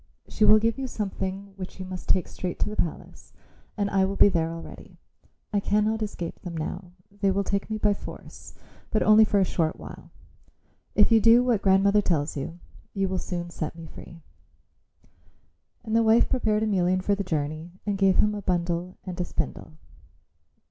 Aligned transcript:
She 0.27 0.45
will 0.45 0.57
give 0.57 0.79
you 0.79 0.87
something 0.87 1.53
which 1.57 1.79
you 1.79 1.85
must 1.85 2.09
take 2.09 2.27
straight 2.27 2.57
to 2.61 2.69
the 2.71 2.75
palace 2.75 3.33
and 3.77 3.87
I 3.87 4.03
will 4.03 4.15
be 4.15 4.29
there 4.29 4.51
already. 4.51 4.97
I 5.53 5.59
cannot 5.59 6.01
escape 6.01 6.39
them 6.39 6.57
now; 6.57 6.93
they 7.11 7.29
will 7.29 7.43
take 7.43 7.69
me 7.69 7.77
by 7.77 7.93
force, 7.93 8.55
but 8.89 9.03
only 9.03 9.25
for 9.25 9.39
a 9.39 9.45
short 9.45 9.75
while. 9.75 10.09
If 10.95 11.11
you 11.11 11.21
do 11.21 11.43
what 11.43 11.61
grandmother 11.61 12.01
tells 12.01 12.35
you, 12.35 12.57
you 12.95 13.07
will 13.07 13.19
soon 13.19 13.51
set 13.51 13.75
me 13.75 13.85
free." 13.85 14.23
And 15.83 15.95
the 15.95 16.01
wife 16.01 16.27
prepared 16.29 16.63
Emelian 16.63 17.01
for 17.03 17.13
the 17.13 17.23
journey 17.23 17.73
and 17.85 17.95
gave 17.95 18.15
him 18.15 18.33
a 18.33 18.41
bundle 18.41 18.97
and 19.05 19.21
a 19.21 19.23
spindle. 19.23 19.73